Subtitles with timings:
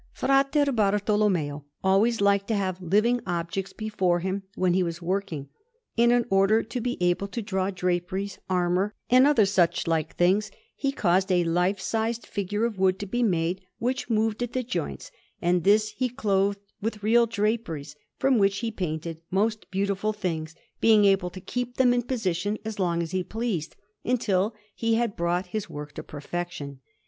[0.13, 0.43] Fra
[0.73, 5.47] Bartolommeo always liked to have living objects before him when he was working;
[5.95, 10.91] and in order to be able to draw draperies, armour, and other suchlike things, he
[10.91, 15.11] caused a life size figure of wood to be made, which moved at the joints;
[15.39, 21.05] and this he clothed with real draperies, from which he painted most beautiful things, being
[21.05, 25.45] able to keep them in position as long as he pleased, until he had brought
[25.53, 26.79] his work to perfection.